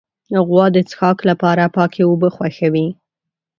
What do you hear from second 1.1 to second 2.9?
لپاره پاکې اوبه خوښوي.